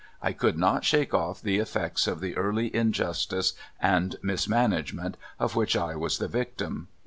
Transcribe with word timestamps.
I 0.19 0.33
could 0.33 0.57
not 0.57 0.83
shake 0.83 1.13
off 1.13 1.43
the 1.43 1.59
eflects 1.59 2.07
of 2.07 2.21
the 2.21 2.35
early 2.35 2.75
injustice 2.75 3.53
and 3.79 4.15
mismanagement 4.23 5.15
of 5.39 5.55
which 5.55 5.77
I 5.77 5.95
was 5.95 6.17
the 6.17 6.27
victim. 6.27 6.87